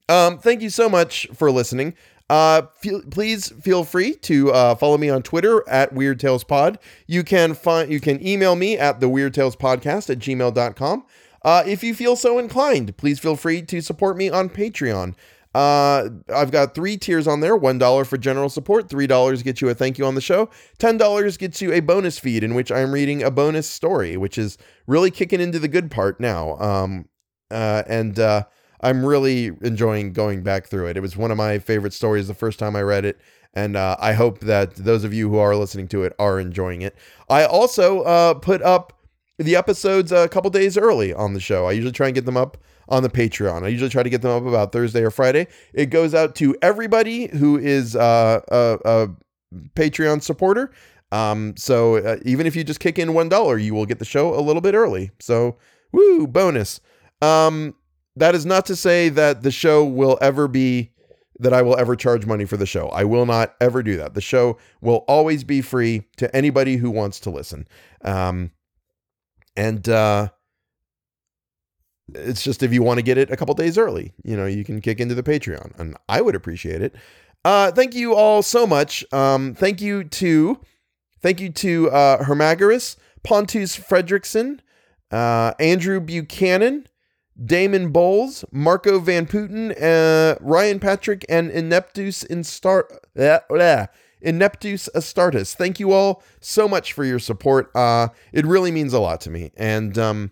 Um, 0.07 0.37
thank 0.37 0.61
you 0.61 0.69
so 0.69 0.87
much 0.87 1.27
for 1.33 1.51
listening. 1.51 1.95
Uh, 2.29 2.63
feel, 2.75 3.01
please 3.11 3.49
feel 3.61 3.83
free 3.83 4.15
to 4.15 4.51
uh, 4.51 4.75
follow 4.75 4.97
me 4.97 5.09
on 5.09 5.21
Twitter 5.21 5.63
at 5.69 5.93
Weird 5.93 6.19
Tales 6.19 6.43
Pod. 6.43 6.79
You 7.07 7.23
can 7.23 7.53
find 7.53 7.91
you 7.91 7.99
can 7.99 8.25
email 8.25 8.55
me 8.55 8.77
at 8.77 8.99
the 8.99 9.09
Weird 9.09 9.33
Tales 9.33 9.55
Podcast 9.55 10.09
at 10.09 10.19
gmail.com. 10.19 11.05
Uh, 11.43 11.63
if 11.67 11.83
you 11.83 11.93
feel 11.93 12.15
so 12.15 12.39
inclined, 12.39 12.97
please 12.97 13.19
feel 13.19 13.35
free 13.35 13.61
to 13.61 13.79
support 13.81 14.17
me 14.17 14.29
on 14.29 14.49
Patreon. 14.49 15.13
Uh, 15.53 16.09
I've 16.33 16.51
got 16.51 16.75
three 16.75 16.97
tiers 16.97 17.27
on 17.27 17.39
there 17.39 17.57
$1 17.57 18.05
for 18.05 18.17
general 18.17 18.49
support, 18.49 18.89
$3 18.89 19.43
gets 19.43 19.61
you 19.61 19.69
a 19.69 19.73
thank 19.73 19.97
you 19.97 20.05
on 20.05 20.15
the 20.15 20.19
show, 20.19 20.49
$10 20.79 21.39
gets 21.39 21.61
you 21.61 21.71
a 21.71 21.79
bonus 21.79 22.19
feed 22.19 22.43
in 22.43 22.55
which 22.55 22.73
I'm 22.73 22.91
reading 22.91 23.23
a 23.23 23.31
bonus 23.31 23.69
story, 23.69 24.17
which 24.17 24.37
is 24.37 24.57
really 24.85 25.11
kicking 25.11 25.39
into 25.39 25.57
the 25.57 25.69
good 25.69 25.89
part 25.89 26.19
now. 26.19 26.57
Um, 26.57 27.07
uh, 27.51 27.83
and 27.87 28.19
uh, 28.19 28.43
I'm 28.81 29.05
really 29.05 29.51
enjoying 29.61 30.13
going 30.13 30.43
back 30.43 30.67
through 30.67 30.87
it. 30.87 30.97
It 30.97 31.01
was 31.01 31.17
one 31.17 31.31
of 31.31 31.37
my 31.37 31.59
favorite 31.59 31.93
stories 31.93 32.27
the 32.27 32.33
first 32.33 32.59
time 32.59 32.75
I 32.75 32.81
read 32.81 33.05
it. 33.05 33.19
And 33.53 33.77
uh, 33.77 33.95
I 33.99 34.13
hope 34.13 34.39
that 34.41 34.75
those 34.75 35.05
of 35.05 35.13
you 35.13 35.29
who 35.29 35.37
are 35.37 35.55
listening 35.55 35.87
to 35.89 36.03
it 36.03 36.13
are 36.19 36.39
enjoying 36.39 36.81
it. 36.81 36.95
I 37.29 37.45
also 37.45 38.01
uh, 38.01 38.33
put 38.33 38.61
up 38.61 39.01
the 39.37 39.55
episodes 39.55 40.11
a 40.11 40.27
couple 40.27 40.49
days 40.49 40.77
early 40.77 41.13
on 41.13 41.33
the 41.33 41.39
show. 41.39 41.65
I 41.65 41.71
usually 41.71 41.93
try 41.93 42.07
and 42.07 42.15
get 42.15 42.25
them 42.25 42.37
up 42.37 42.57
on 42.89 43.01
the 43.01 43.09
Patreon. 43.09 43.63
I 43.63 43.69
usually 43.69 43.89
try 43.89 44.03
to 44.03 44.09
get 44.09 44.21
them 44.21 44.31
up 44.31 44.45
about 44.45 44.71
Thursday 44.71 45.03
or 45.03 45.11
Friday. 45.11 45.47
It 45.73 45.87
goes 45.87 46.13
out 46.13 46.35
to 46.35 46.55
everybody 46.61 47.27
who 47.27 47.57
is 47.57 47.95
uh, 47.95 48.41
a, 48.49 48.77
a, 48.85 49.09
Patreon 49.75 50.21
supporter. 50.21 50.71
Um, 51.13 51.55
so 51.55 51.95
uh, 51.97 52.17
even 52.25 52.45
if 52.45 52.57
you 52.57 52.63
just 52.63 52.81
kick 52.81 52.99
in 52.99 53.13
one 53.13 53.29
dollar, 53.29 53.57
you 53.57 53.73
will 53.73 53.85
get 53.85 53.99
the 53.99 54.05
show 54.05 54.37
a 54.37 54.41
little 54.41 54.61
bit 54.61 54.75
early. 54.75 55.11
So 55.19 55.55
woo, 55.93 56.27
bonus. 56.27 56.81
Um, 57.25 57.75
that 58.15 58.35
is 58.35 58.45
not 58.45 58.65
to 58.67 58.75
say 58.75 59.09
that 59.09 59.41
the 59.41 59.51
show 59.51 59.83
will 59.83 60.17
ever 60.21 60.47
be 60.47 60.91
that 61.39 61.53
I 61.53 61.61
will 61.63 61.77
ever 61.77 61.97
charge 61.97 62.25
money 62.25 62.45
for 62.45 62.55
the 62.55 62.65
show. 62.65 62.87
I 62.89 63.03
will 63.03 63.25
not 63.25 63.55
ever 63.59 63.83
do 63.83 63.97
that. 63.97 64.13
The 64.13 64.21
show 64.21 64.57
will 64.79 65.03
always 65.07 65.43
be 65.43 65.61
free 65.61 66.03
to 66.15 66.33
anybody 66.33 66.77
who 66.77 66.89
wants 66.89 67.19
to 67.21 67.29
listen. 67.29 67.67
Um, 68.05 68.51
and 69.57 69.87
uh, 69.89 70.29
it's 72.13 72.41
just 72.41 72.63
if 72.63 72.71
you 72.71 72.83
want 72.83 72.99
to 72.99 73.03
get 73.03 73.17
it 73.17 73.31
a 73.31 73.35
couple 73.35 73.53
days 73.53 73.77
early, 73.77 74.13
you 74.23 74.37
know, 74.37 74.45
you 74.45 74.63
can 74.63 74.79
kick 74.79 75.01
into 75.01 75.13
the 75.13 75.23
Patreon, 75.23 75.77
and 75.77 75.97
I 76.07 76.21
would 76.21 76.35
appreciate 76.35 76.81
it. 76.81 76.95
Uh, 77.43 77.71
thank 77.71 77.93
you 77.93 78.15
all 78.15 78.41
so 78.41 78.65
much. 78.65 79.03
Um, 79.11 79.55
thank 79.55 79.81
you 79.81 80.05
to, 80.05 80.61
thank 81.21 81.41
you 81.41 81.49
to 81.49 81.91
uh, 81.91 82.23
Hermagoras, 82.23 82.95
Pontus 83.23 83.77
Fredrickson, 83.77 84.59
uh, 85.11 85.53
Andrew 85.59 85.99
Buchanan, 85.99 86.87
Damon 87.43 87.91
Bowles, 87.91 88.45
Marco 88.51 88.99
Van 88.99 89.25
Putten, 89.25 89.71
uh, 89.73 90.35
Ryan 90.39 90.79
Patrick, 90.79 91.25
and 91.27 91.51
Ineptus 91.51 92.25
Instar- 92.27 92.99
Ineptus 94.25 94.89
Astartes. 94.95 95.53
Thank 95.55 95.79
you 95.79 95.91
all 95.91 96.23
so 96.39 96.67
much 96.67 96.93
for 96.93 97.03
your 97.03 97.19
support. 97.19 97.75
Uh, 97.75 98.09
it 98.31 98.45
really 98.45 98.71
means 98.71 98.93
a 98.93 98.99
lot 98.99 99.21
to 99.21 99.29
me. 99.29 99.51
And 99.57 99.97
um, 99.97 100.31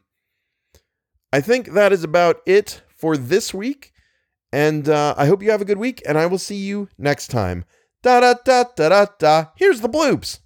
I 1.31 1.41
think 1.41 1.73
that 1.73 1.91
is 1.91 2.03
about 2.03 2.41
it 2.45 2.81
for 2.87 3.17
this 3.17 3.53
week. 3.53 3.91
And 4.51 4.87
uh, 4.87 5.15
I 5.17 5.25
hope 5.25 5.41
you 5.41 5.51
have 5.51 5.61
a 5.61 5.65
good 5.65 5.79
week, 5.79 6.01
and 6.07 6.17
I 6.17 6.27
will 6.27 6.37
see 6.37 6.55
you 6.55 6.87
next 6.97 7.29
time. 7.29 7.65
Da 8.01 8.19
da 8.19 8.35
da 8.45 8.65
da 8.75 8.89
da 8.89 9.05
da. 9.17 9.45
Here's 9.55 9.81
the 9.81 9.89
bloops. 9.89 10.39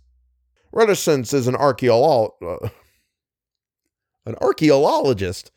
Reticence 0.72 1.34
is 1.34 1.48
an 1.48 1.56
archaeologist. 1.56 2.42
Uh, 2.42 2.70
an 4.26 4.36
archaeologist 4.42 5.52